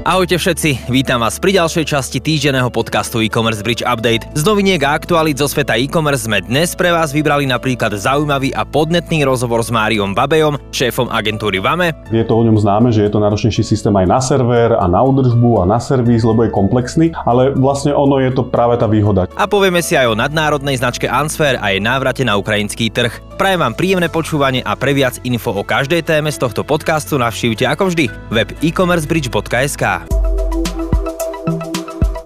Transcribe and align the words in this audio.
Ahojte 0.00 0.40
všetci, 0.40 0.88
vítam 0.88 1.20
vás 1.20 1.36
pri 1.36 1.60
ďalšej 1.60 1.84
časti 1.84 2.24
týždenného 2.24 2.72
podcastu 2.72 3.20
e-commerce 3.20 3.60
Bridge 3.60 3.84
Update. 3.84 4.24
Z 4.32 4.48
noviniek 4.48 4.80
a 4.80 4.96
aktualít 4.96 5.36
zo 5.36 5.44
sveta 5.44 5.76
e-commerce 5.76 6.24
sme 6.24 6.40
dnes 6.40 6.72
pre 6.72 6.88
vás 6.88 7.12
vybrali 7.12 7.44
napríklad 7.44 7.92
zaujímavý 7.92 8.48
a 8.56 8.64
podnetný 8.64 9.28
rozhovor 9.28 9.60
s 9.60 9.68
Máriom 9.68 10.16
Babejom, 10.16 10.56
šéfom 10.72 11.12
agentúry 11.12 11.60
VAME. 11.60 11.92
Je 12.08 12.24
to 12.24 12.32
o 12.32 12.40
ňom 12.40 12.56
známe, 12.56 12.88
že 12.96 13.04
je 13.04 13.12
to 13.12 13.20
náročnejší 13.20 13.60
systém 13.60 13.92
aj 13.92 14.06
na 14.08 14.20
server 14.24 14.72
a 14.72 14.88
na 14.88 15.04
údržbu 15.04 15.60
a 15.60 15.68
na 15.68 15.76
servis, 15.76 16.24
lebo 16.24 16.48
je 16.48 16.50
komplexný, 16.56 17.12
ale 17.28 17.52
vlastne 17.52 17.92
ono 17.92 18.24
je 18.24 18.32
to 18.32 18.48
práve 18.48 18.80
tá 18.80 18.88
výhoda. 18.88 19.28
A 19.36 19.44
povieme 19.44 19.84
si 19.84 20.00
aj 20.00 20.16
o 20.16 20.16
nadnárodnej 20.16 20.80
značke 20.80 21.12
Answer 21.12 21.60
a 21.60 21.76
jej 21.76 21.80
návrate 21.84 22.24
na 22.24 22.40
ukrajinský 22.40 22.88
trh. 22.88 23.20
Prajem 23.36 23.60
vám 23.60 23.76
príjemné 23.76 24.08
počúvanie 24.08 24.64
a 24.64 24.72
pre 24.76 24.96
viac 24.96 25.20
info 25.28 25.52
o 25.52 25.60
každej 25.60 26.08
téme 26.08 26.32
z 26.32 26.40
tohto 26.40 26.64
podcastu 26.64 27.20
navštívte 27.20 27.68
ako 27.68 27.92
vždy 27.92 28.08
web 28.32 28.48
e-commercebridge.sk. 28.64 29.99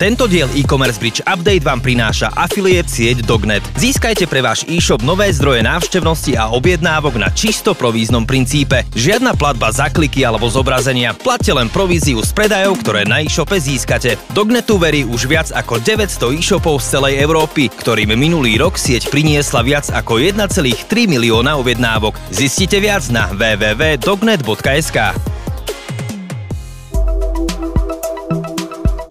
Tento 0.04 0.28
diel 0.28 0.52
e-commerce 0.52 1.00
bridge 1.00 1.24
update 1.24 1.64
vám 1.64 1.80
prináša 1.80 2.28
affiliate 2.36 2.92
sieť 2.92 3.24
Dognet. 3.24 3.64
Získajte 3.80 4.28
pre 4.28 4.44
váš 4.44 4.60
e-shop 4.68 5.00
nové 5.00 5.32
zdroje 5.32 5.64
návštevnosti 5.64 6.36
a 6.36 6.52
objednávok 6.52 7.16
na 7.16 7.32
čisto 7.32 7.72
províznom 7.72 8.28
princípe. 8.28 8.84
Žiadna 8.92 9.32
platba 9.32 9.72
za 9.72 9.88
kliky 9.88 10.20
alebo 10.20 10.44
zobrazenia. 10.52 11.16
Platte 11.16 11.56
len 11.56 11.72
províziu 11.72 12.20
z 12.20 12.36
predajov, 12.36 12.84
ktoré 12.84 13.08
na 13.08 13.24
e-shope 13.24 13.56
získate. 13.56 14.20
Dognetu 14.36 14.76
verí 14.76 15.08
už 15.08 15.24
viac 15.24 15.48
ako 15.56 15.80
900 15.80 16.36
e-shopov 16.36 16.84
z 16.84 17.00
celej 17.00 17.24
Európy, 17.24 17.72
ktorým 17.72 18.12
minulý 18.12 18.60
rok 18.60 18.76
sieť 18.76 19.08
priniesla 19.08 19.64
viac 19.64 19.88
ako 19.88 20.20
1,3 20.20 20.84
milióna 21.08 21.56
objednávok. 21.56 22.20
Zistite 22.28 22.76
viac 22.76 23.08
na 23.08 23.32
www.dognet.sk. 23.32 25.33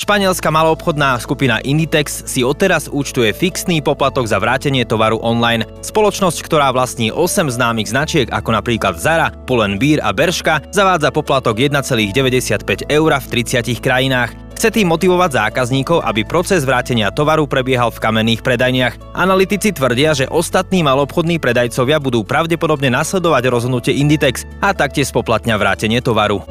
Španielská 0.04 0.52
maloobchodná 0.52 1.16
skupina 1.23 1.64
Inditex 1.64 2.28
si 2.28 2.44
odteraz 2.44 2.92
účtuje 2.92 3.32
fixný 3.32 3.80
poplatok 3.80 4.28
za 4.28 4.36
vrátenie 4.36 4.84
tovaru 4.84 5.16
online. 5.23 5.64
Spoločnosť, 5.80 6.44
ktorá 6.44 6.76
vlastní 6.76 7.08
8 7.08 7.48
známych 7.48 7.88
značiek 7.88 8.28
ako 8.28 8.52
napríklad 8.52 9.00
Zara, 9.00 9.31
Pull&Bear 9.48 10.04
a 10.04 10.12
Berška, 10.12 10.59
zavádza 10.76 11.08
poplatok 11.08 11.56
1,95 11.56 12.84
eur 12.92 13.12
v 13.16 13.26
30 13.31 13.80
krajinách. 13.80 14.36
Chce 14.59 14.76
tým 14.76 14.92
motivovať 14.92 15.40
zákazníkov, 15.40 16.04
aby 16.04 16.28
proces 16.28 16.68
vrátenia 16.68 17.08
tovaru 17.08 17.48
prebiehal 17.48 17.88
v 17.88 18.04
kamenných 18.04 18.44
predajniach. 18.44 19.00
Analytici 19.16 19.72
tvrdia, 19.72 20.12
že 20.12 20.28
ostatní 20.28 20.84
malobchodní 20.84 21.40
predajcovia 21.40 22.04
budú 22.04 22.28
pravdepodobne 22.28 22.92
nasledovať 22.92 23.48
rozhodnutie 23.48 23.96
Inditex 23.96 24.44
a 24.59 24.76
taktiež 24.76 25.16
spoplatňa 25.16 25.56
vrátenie 25.56 26.04
tovaru. 26.04 26.44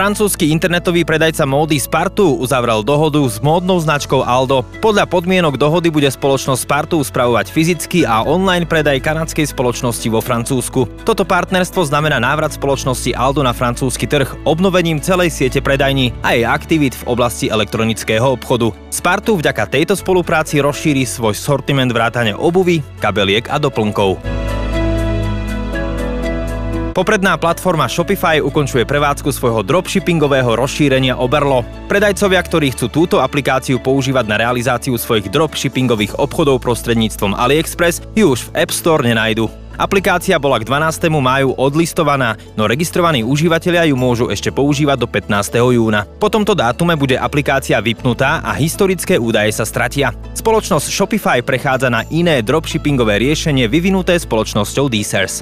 Francúzsky 0.00 0.48
internetový 0.48 1.04
predajca 1.04 1.44
módy 1.44 1.76
Spartu 1.76 2.40
uzavrel 2.40 2.80
dohodu 2.80 3.20
s 3.20 3.36
módnou 3.44 3.84
značkou 3.84 4.24
Aldo. 4.24 4.64
Podľa 4.80 5.04
podmienok 5.04 5.60
dohody 5.60 5.92
bude 5.92 6.08
spoločnosť 6.08 6.64
Spartu 6.64 7.04
spravovať 7.04 7.52
fyzický 7.52 8.08
a 8.08 8.24
online 8.24 8.64
predaj 8.64 8.96
kanadskej 9.04 9.52
spoločnosti 9.52 10.08
vo 10.08 10.24
Francúzsku. 10.24 11.04
Toto 11.04 11.28
partnerstvo 11.28 11.84
znamená 11.84 12.16
návrat 12.16 12.56
spoločnosti 12.56 13.12
Aldo 13.12 13.44
na 13.44 13.52
francúzsky 13.52 14.08
trh 14.08 14.40
obnovením 14.48 15.04
celej 15.04 15.36
siete 15.36 15.60
predajní 15.60 16.16
a 16.24 16.32
jej 16.32 16.48
aktivít 16.48 16.96
v 16.96 17.04
oblasti 17.04 17.52
elektronického 17.52 18.40
obchodu. 18.40 18.72
Spartu 18.88 19.36
vďaka 19.36 19.68
tejto 19.68 20.00
spolupráci 20.00 20.64
rozšíri 20.64 21.04
svoj 21.04 21.36
sortiment 21.36 21.92
vrátane 21.92 22.32
obuvy, 22.32 22.80
kabeliek 23.04 23.52
a 23.52 23.60
doplnkov. 23.60 24.16
Popredná 27.00 27.40
platforma 27.40 27.88
Shopify 27.88 28.44
ukončuje 28.44 28.84
prevádzku 28.84 29.32
svojho 29.32 29.64
dropshippingového 29.64 30.52
rozšírenia 30.52 31.16
Oberlo. 31.16 31.64
Predajcovia, 31.88 32.44
ktorí 32.44 32.76
chcú 32.76 32.92
túto 32.92 33.24
aplikáciu 33.24 33.80
používať 33.80 34.28
na 34.28 34.36
realizáciu 34.36 35.00
svojich 35.00 35.32
dropshippingových 35.32 36.20
obchodov 36.20 36.60
prostredníctvom 36.60 37.32
AliExpress, 37.32 38.04
ju 38.12 38.36
už 38.36 38.52
v 38.52 38.52
App 38.52 38.68
Store 38.68 39.00
nenajdu. 39.00 39.48
Aplikácia 39.80 40.36
bola 40.36 40.60
k 40.60 40.68
12. 40.68 41.08
máju 41.08 41.56
odlistovaná, 41.56 42.36
no 42.52 42.68
registrovaní 42.68 43.24
užívateľia 43.24 43.88
ju 43.88 43.96
môžu 43.96 44.28
ešte 44.28 44.52
používať 44.52 45.00
do 45.00 45.08
15. 45.08 45.56
júna. 45.56 46.04
Po 46.20 46.28
tomto 46.28 46.52
dátume 46.52 47.00
bude 47.00 47.16
aplikácia 47.16 47.80
vypnutá 47.80 48.44
a 48.44 48.52
historické 48.60 49.16
údaje 49.16 49.56
sa 49.56 49.64
stratia. 49.64 50.12
Spoločnosť 50.36 50.92
Shopify 50.92 51.40
prechádza 51.40 51.88
na 51.88 52.04
iné 52.12 52.44
dropshippingové 52.44 53.16
riešenie 53.24 53.72
vyvinuté 53.72 54.20
spoločnosťou 54.20 54.92
Deezers. 54.92 55.40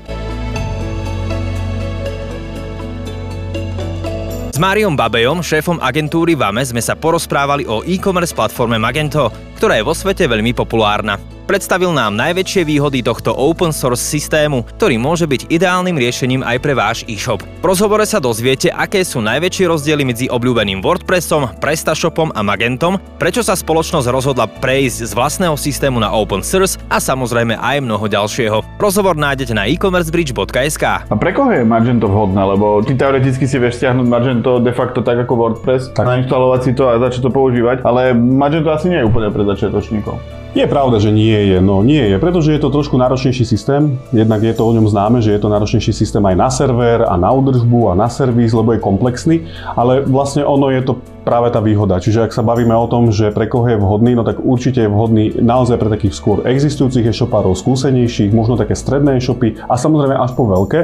S 4.58 4.66
Máriom 4.66 4.98
Babejom, 4.98 5.38
šéfom 5.38 5.78
agentúry 5.78 6.34
VAME, 6.34 6.66
sme 6.66 6.82
sa 6.82 6.98
porozprávali 6.98 7.62
o 7.70 7.86
e-commerce 7.86 8.34
platforme 8.34 8.74
Magento, 8.74 9.30
ktorá 9.54 9.78
je 9.78 9.86
vo 9.86 9.94
svete 9.94 10.26
veľmi 10.26 10.50
populárna. 10.50 11.37
Predstavil 11.48 11.96
nám 11.96 12.12
najväčšie 12.12 12.60
výhody 12.68 13.00
tohto 13.00 13.32
open 13.32 13.72
source 13.72 14.04
systému, 14.04 14.68
ktorý 14.76 15.00
môže 15.00 15.24
byť 15.24 15.48
ideálnym 15.48 15.96
riešením 15.96 16.44
aj 16.44 16.60
pre 16.60 16.76
váš 16.76 17.08
e-shop. 17.08 17.40
V 17.40 17.64
rozhovore 17.64 18.04
sa 18.04 18.20
dozviete, 18.20 18.68
aké 18.68 19.00
sú 19.00 19.24
najväčšie 19.24 19.64
rozdiely 19.64 20.04
medzi 20.04 20.26
obľúbeným 20.28 20.84
WordPressom, 20.84 21.56
PrestaShopom 21.56 22.36
a 22.36 22.44
Magentom, 22.44 23.00
prečo 23.16 23.40
sa 23.40 23.56
spoločnosť 23.56 24.12
rozhodla 24.12 24.44
prejsť 24.44 25.08
z 25.08 25.12
vlastného 25.16 25.56
systému 25.56 25.96
na 25.96 26.12
open 26.12 26.44
source 26.44 26.76
a 26.92 27.00
samozrejme 27.00 27.56
aj 27.56 27.80
mnoho 27.80 28.04
ďalšieho. 28.04 28.76
Rozhovor 28.76 29.16
nájdete 29.16 29.56
na 29.56 29.64
e-commercebridge.sk. 29.72 30.84
A 31.08 31.14
pre 31.16 31.32
koho 31.32 31.48
je 31.48 31.64
Magento 31.64 32.12
vhodné? 32.12 32.44
Lebo 32.44 32.84
ty 32.84 32.92
teoreticky 32.92 33.48
si 33.48 33.56
vieš 33.56 33.80
stiahnuť 33.80 34.04
Magento 34.04 34.60
de 34.60 34.76
facto 34.76 35.00
tak 35.00 35.24
ako 35.24 35.32
WordPress, 35.32 35.96
tak. 35.96 36.04
nainštalovať 36.12 36.60
si 36.60 36.76
to 36.76 36.92
a 36.92 37.00
začať 37.00 37.24
to 37.24 37.30
používať, 37.32 37.88
ale 37.88 38.12
Magento 38.12 38.68
asi 38.68 38.92
nie 38.92 39.00
je 39.00 39.08
úplne 39.08 39.32
pre 39.32 39.48
začiatočníkov. 39.48 40.20
Je 40.56 40.64
pravda, 40.64 40.96
že 40.96 41.12
nie 41.12 41.52
je. 41.52 41.60
No 41.60 41.84
nie 41.84 42.00
je, 42.00 42.16
pretože 42.16 42.56
je 42.56 42.60
to 42.60 42.72
trošku 42.72 42.96
náročnejší 42.96 43.44
systém. 43.44 44.00
Jednak 44.16 44.40
je 44.40 44.56
to 44.56 44.64
o 44.64 44.72
ňom 44.72 44.88
známe, 44.88 45.20
že 45.20 45.36
je 45.36 45.40
to 45.44 45.52
náročnejší 45.52 45.92
systém 45.92 46.24
aj 46.24 46.36
na 46.40 46.48
server 46.48 47.04
a 47.04 47.20
na 47.20 47.28
údržbu 47.28 47.92
a 47.92 47.98
na 47.98 48.08
servis, 48.08 48.56
lebo 48.56 48.72
je 48.72 48.80
komplexný, 48.80 49.44
ale 49.76 50.00
vlastne 50.08 50.48
ono 50.48 50.72
je 50.72 50.80
to 50.80 50.96
práve 51.28 51.52
tá 51.52 51.60
výhoda. 51.60 52.00
Čiže 52.00 52.24
ak 52.24 52.32
sa 52.32 52.40
bavíme 52.40 52.72
o 52.72 52.88
tom, 52.88 53.12
že 53.12 53.28
pre 53.28 53.44
koho 53.44 53.68
je 53.68 53.76
vhodný, 53.76 54.16
no 54.16 54.24
tak 54.24 54.40
určite 54.40 54.88
je 54.88 54.88
vhodný 54.88 55.36
naozaj 55.36 55.76
pre 55.76 55.92
takých 55.92 56.16
skôr 56.16 56.40
existujúcich 56.48 57.04
e-shopárov, 57.04 57.52
skúsenejších, 57.52 58.32
možno 58.32 58.56
také 58.56 58.72
stredné 58.72 59.20
e-shopy 59.20 59.60
a 59.68 59.76
samozrejme 59.76 60.16
až 60.16 60.32
po 60.32 60.48
veľké. 60.48 60.80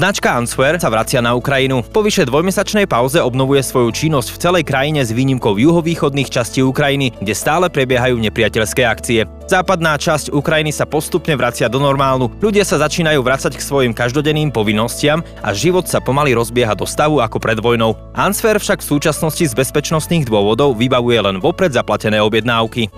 Značka 0.00 0.32
Answer 0.32 0.80
sa 0.80 0.88
vracia 0.88 1.20
na 1.20 1.36
Ukrajinu. 1.36 1.84
Po 1.84 2.00
vyše 2.00 2.24
dvojmesačnej 2.24 2.88
pauze 2.88 3.20
obnovuje 3.20 3.60
svoju 3.60 3.92
činnosť 3.92 4.32
v 4.32 4.40
celej 4.40 4.64
krajine 4.64 5.04
s 5.04 5.12
výnimkou 5.12 5.60
juhovýchodných 5.60 6.32
častí 6.32 6.64
Ukrajiny, 6.64 7.12
kde 7.20 7.36
stále 7.36 7.68
prebiehajú 7.68 8.16
nepriateľské 8.16 8.80
akcie. 8.88 9.28
Západná 9.44 10.00
časť 10.00 10.32
Ukrajiny 10.32 10.72
sa 10.72 10.88
postupne 10.88 11.36
vracia 11.36 11.68
do 11.68 11.76
normálu, 11.76 12.32
ľudia 12.40 12.64
sa 12.64 12.80
začínajú 12.80 13.20
vracať 13.20 13.52
k 13.52 13.60
svojim 13.60 13.92
každodenným 13.92 14.48
povinnostiam 14.48 15.20
a 15.44 15.52
život 15.52 15.84
sa 15.84 16.00
pomaly 16.00 16.32
rozbieha 16.32 16.72
do 16.72 16.88
stavu 16.88 17.20
ako 17.20 17.36
pred 17.36 17.60
vojnou. 17.60 17.92
Answer 18.16 18.56
však 18.56 18.80
v 18.80 18.90
súčasnosti 18.96 19.44
z 19.44 19.52
bezpečnostných 19.52 20.24
dôvodov 20.24 20.80
vybavuje 20.80 21.28
len 21.28 21.36
vopred 21.44 21.76
zaplatené 21.76 22.24
objednávky. 22.24 22.88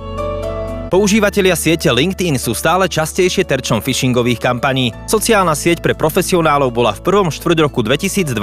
Používatelia 0.92 1.56
siete 1.56 1.88
LinkedIn 1.88 2.36
sú 2.36 2.52
stále 2.52 2.84
častejšie 2.84 3.48
terčom 3.48 3.80
phishingových 3.80 4.36
kampaní. 4.36 4.92
Sociálna 5.08 5.56
sieť 5.56 5.80
pre 5.80 5.96
profesionálov 5.96 6.68
bola 6.68 6.92
v 6.92 7.00
prvom 7.00 7.32
štvrť 7.32 7.64
roku 7.64 7.80
2022 7.80 8.36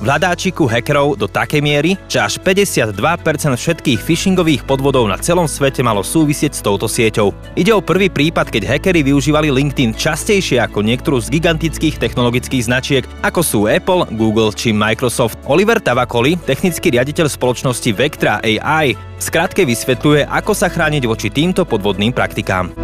hľadáčiku 0.00 0.64
hackerov 0.64 1.20
do 1.20 1.28
takej 1.28 1.60
miery, 1.60 2.00
že 2.08 2.24
až 2.24 2.40
52% 2.40 2.96
všetkých 3.60 4.00
phishingových 4.00 4.64
podvodov 4.64 5.04
na 5.04 5.20
celom 5.20 5.44
svete 5.44 5.84
malo 5.84 6.00
súvisieť 6.00 6.56
s 6.56 6.64
touto 6.64 6.88
sieťou. 6.88 7.60
Ide 7.60 7.76
o 7.76 7.84
prvý 7.84 8.08
prípad, 8.08 8.48
keď 8.48 8.72
hackery 8.72 9.04
využívali 9.12 9.52
LinkedIn 9.52 9.92
častejšie 9.92 10.64
ako 10.64 10.80
niektorú 10.80 11.20
z 11.20 11.28
gigantických 11.28 12.00
technologických 12.00 12.72
značiek, 12.72 13.04
ako 13.20 13.44
sú 13.44 13.60
Apple, 13.68 14.08
Google 14.16 14.56
či 14.56 14.72
Microsoft. 14.72 15.36
Oliver 15.44 15.76
Tavakoli, 15.76 16.40
technický 16.40 16.88
riaditeľ 16.96 17.28
spoločnosti 17.28 17.92
Vectra 17.92 18.40
AI, 18.40 18.96
skratke 19.22 19.62
vysvetľuje, 19.62 20.26
ako 20.26 20.50
sa 20.56 20.66
chrániť 20.66 21.06
voči 21.06 21.30
týmto 21.30 21.62
podvodným 21.82 22.14
praktikám. 22.14 22.81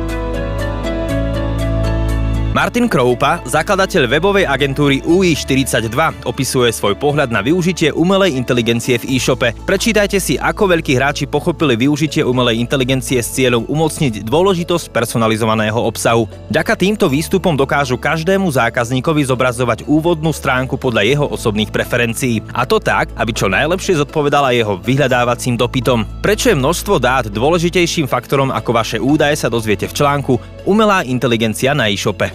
Martin 2.49 2.89
Kroupa, 2.89 3.45
zakladateľ 3.45 4.09
webovej 4.09 4.49
agentúry 4.49 5.05
UI42, 5.05 6.25
opisuje 6.25 6.73
svoj 6.73 6.97
pohľad 6.97 7.29
na 7.29 7.45
využitie 7.45 7.93
umelej 7.93 8.41
inteligencie 8.41 8.97
v 8.97 9.21
e-shope. 9.21 9.53
Prečítajte 9.69 10.17
si, 10.17 10.41
ako 10.41 10.73
veľkí 10.73 10.97
hráči 10.97 11.29
pochopili 11.29 11.77
využitie 11.77 12.25
umelej 12.25 12.57
inteligencie 12.57 13.21
s 13.21 13.37
cieľom 13.37 13.69
umocniť 13.69 14.25
dôležitosť 14.25 14.89
personalizovaného 14.89 15.77
obsahu. 15.77 16.25
Ďaka 16.49 16.73
týmto 16.73 17.13
výstupom 17.13 17.53
dokážu 17.53 18.01
každému 18.01 18.49
zákazníkovi 18.49 19.29
zobrazovať 19.29 19.85
úvodnú 19.85 20.33
stránku 20.33 20.81
podľa 20.81 21.05
jeho 21.05 21.29
osobných 21.29 21.69
preferencií. 21.69 22.41
A 22.57 22.65
to 22.65 22.81
tak, 22.81 23.13
aby 23.21 23.37
čo 23.37 23.53
najlepšie 23.53 24.01
zodpovedala 24.01 24.57
jeho 24.57 24.81
vyhľadávacím 24.81 25.61
dopytom. 25.61 26.09
Prečo 26.25 26.49
je 26.49 26.57
množstvo 26.57 26.97
dát 26.97 27.29
dôležitejším 27.29 28.09
faktorom 28.09 28.49
ako 28.49 28.71
vaše 28.73 28.97
údaje 28.97 29.37
sa 29.37 29.53
dozviete 29.53 29.85
v 29.85 29.93
článku 30.01 30.58
Umelá 30.69 31.01
inteligencia 31.01 31.73
na 31.73 31.89
e-shope. 31.89 32.29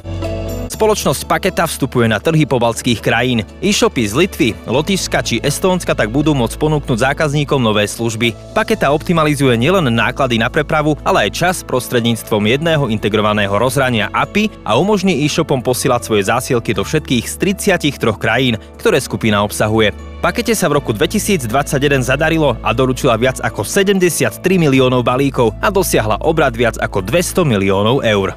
Spoločnosť 0.73 1.29
Paketa 1.29 1.69
vstupuje 1.69 2.09
na 2.09 2.17
trhy 2.17 2.49
pobaltských 2.49 2.97
krajín. 2.97 3.45
E-shopy 3.61 4.09
z 4.09 4.13
Litvy, 4.17 4.49
Lotyšska 4.65 5.21
či 5.21 5.37
Estónska 5.37 5.93
tak 5.93 6.09
budú 6.09 6.33
môcť 6.33 6.57
ponúknuť 6.57 6.97
zákazníkom 6.97 7.61
nové 7.61 7.85
služby. 7.85 8.33
Paketa 8.57 8.89
optimalizuje 8.89 9.53
nielen 9.53 9.85
náklady 9.93 10.41
na 10.41 10.49
prepravu, 10.49 10.97
ale 11.05 11.29
aj 11.29 11.37
čas 11.37 11.55
prostredníctvom 11.61 12.49
jedného 12.49 12.89
integrovaného 12.89 13.53
rozhrania 13.53 14.09
API 14.09 14.49
a 14.65 14.81
umožní 14.81 15.21
e-shopom 15.21 15.61
posielať 15.61 16.01
svoje 16.01 16.25
zásielky 16.25 16.73
do 16.73 16.81
všetkých 16.81 17.29
z 17.29 17.35
33 17.37 18.17
krajín, 18.17 18.57
ktoré 18.81 18.97
skupina 18.97 19.45
obsahuje. 19.45 20.12
Pakete 20.23 20.55
sa 20.55 20.71
v 20.71 20.79
roku 20.79 20.95
2021 20.95 21.51
zadarilo 21.99 22.55
a 22.63 22.71
doručila 22.71 23.19
viac 23.19 23.43
ako 23.43 23.67
73 23.67 24.39
miliónov 24.55 25.03
balíkov 25.03 25.51
a 25.59 25.67
dosiahla 25.67 26.23
obrad 26.23 26.55
viac 26.55 26.79
ako 26.79 27.03
200 27.03 27.43
miliónov 27.43 27.99
eur. 28.07 28.31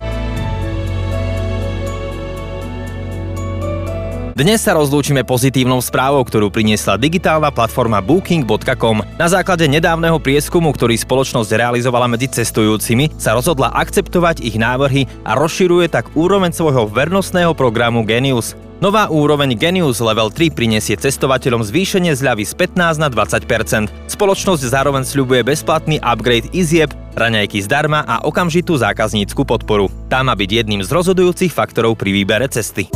Dnes 4.35 4.67
sa 4.67 4.75
rozlúčime 4.75 5.23
pozitívnou 5.23 5.79
správou, 5.79 6.27
ktorú 6.27 6.51
priniesla 6.51 6.99
digitálna 6.99 7.55
platforma 7.55 8.03
Booking.com. 8.03 9.07
Na 9.15 9.31
základe 9.31 9.71
nedávneho 9.71 10.19
prieskumu, 10.19 10.75
ktorý 10.75 10.99
spoločnosť 10.99 11.55
realizovala 11.55 12.11
medzi 12.11 12.27
cestujúcimi, 12.35 13.15
sa 13.15 13.39
rozhodla 13.39 13.71
akceptovať 13.71 14.43
ich 14.43 14.59
návrhy 14.59 15.07
a 15.23 15.39
rozširuje 15.39 15.87
tak 15.87 16.11
úroveň 16.19 16.51
svojho 16.51 16.91
vernostného 16.91 17.55
programu 17.55 18.03
Genius. 18.03 18.66
Nová 18.77 19.09
úroveň 19.09 19.57
Genius 19.57 20.05
Level 20.05 20.29
3 20.29 20.53
prinesie 20.53 21.01
cestovateľom 21.01 21.65
zvýšenie 21.65 22.13
zľavy 22.13 22.45
z 22.45 22.53
15 22.77 23.01
na 23.01 23.09
20% 23.09 23.89
Spoločnosť 24.13 24.69
zároveň 24.69 25.01
sľubuje 25.01 25.49
bezplatný 25.49 25.97
upgrade 26.05 26.53
izieb, 26.53 26.93
raňajky 27.17 27.65
zdarma 27.65 28.05
a 28.05 28.21
okamžitú 28.29 28.77
zákaznícku 28.77 29.49
podporu. 29.49 29.89
Tá 30.13 30.21
má 30.21 30.37
byť 30.37 30.61
jedným 30.61 30.85
z 30.85 30.93
rozhodujúcich 30.93 31.57
faktorov 31.57 31.97
pri 31.97 32.21
výbere 32.21 32.53
cesty. 32.53 32.93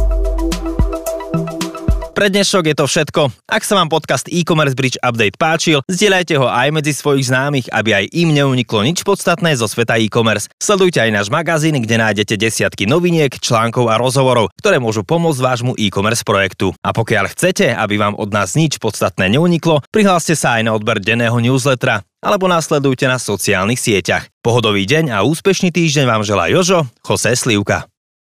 Pre 2.20 2.28
dnešok 2.28 2.69
je 2.69 2.76
to 2.76 2.84
všetko. 2.84 3.22
Ak 3.49 3.64
sa 3.64 3.81
vám 3.81 3.88
podcast 3.88 4.28
e-commerce 4.28 4.76
bridge 4.76 5.00
update 5.00 5.40
páčil, 5.40 5.81
zdieľajte 5.88 6.37
ho 6.37 6.52
aj 6.52 6.69
medzi 6.69 6.93
svojich 6.93 7.32
známych, 7.32 7.72
aby 7.72 7.96
aj 7.96 8.12
im 8.12 8.37
neuniklo 8.37 8.84
nič 8.84 9.00
podstatné 9.08 9.56
zo 9.56 9.64
sveta 9.64 9.96
e-commerce. 9.96 10.52
Sledujte 10.61 11.00
aj 11.00 11.17
náš 11.17 11.32
magazín, 11.32 11.81
kde 11.81 11.96
nájdete 11.96 12.37
desiatky 12.37 12.84
noviniek, 12.84 13.32
článkov 13.32 13.88
a 13.88 13.96
rozhovorov, 13.96 14.52
ktoré 14.61 14.76
môžu 14.76 15.00
pomôcť 15.00 15.40
vášmu 15.40 15.72
e-commerce 15.81 16.20
projektu. 16.20 16.76
A 16.84 16.93
pokiaľ 16.93 17.32
chcete, 17.32 17.72
aby 17.72 17.96
vám 17.96 18.12
od 18.20 18.28
nás 18.37 18.52
nič 18.52 18.76
podstatné 18.76 19.32
neuniklo, 19.32 19.81
prihláste 19.88 20.37
sa 20.37 20.61
aj 20.61 20.69
na 20.69 20.76
odber 20.76 21.00
denného 21.00 21.40
newslettera 21.40 22.05
alebo 22.20 22.52
následujte 22.52 23.08
na 23.08 23.17
sociálnych 23.17 23.81
sieťach. 23.81 24.28
Pohodový 24.44 24.84
deň 24.84 25.08
a 25.08 25.25
úspešný 25.25 25.72
týždeň 25.72 26.05
vám 26.05 26.20
želá 26.20 26.52
Jožo, 26.52 26.84
Jose 27.00 27.32
Slivka. 27.32 27.90